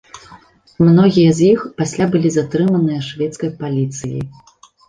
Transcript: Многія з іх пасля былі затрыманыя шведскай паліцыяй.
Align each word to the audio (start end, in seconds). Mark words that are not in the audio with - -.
Многія 0.87 1.33
з 1.39 1.51
іх 1.55 1.59
пасля 1.81 2.07
былі 2.15 2.33
затрыманыя 2.39 3.05
шведскай 3.11 3.55
паліцыяй. 3.61 4.29